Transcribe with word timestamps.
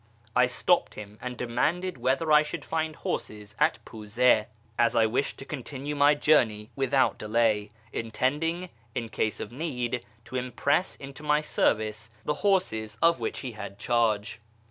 I 0.35 0.47
stopped 0.47 0.95
liim, 0.95 1.19
and 1.21 1.37
demanded 1.37 1.99
whether 1.99 2.31
I 2.31 2.41
should 2.41 2.65
find 2.65 2.95
horses 2.95 3.53
at 3.59 3.77
Puze, 3.85 4.17
as 4.79 4.95
I 4.95 5.05
wished 5.05 5.37
to 5.37 5.45
continue 5.45 5.95
my 5.95 6.15
journey 6.15 6.71
without 6.75 7.19
delay; 7.19 7.69
intending, 7.93 8.69
in 8.95 9.09
case 9.09 9.39
of 9.39 9.51
need, 9.51 10.03
to 10.25 10.37
impress 10.37 10.95
into 10.95 11.21
my 11.21 11.39
service 11.41 12.09
the 12.25 12.33
horses 12.41 12.97
of 12.99 13.19
which 13.19 13.41
he 13.41 13.51
had 13.51 13.77
charge. 13.77 14.41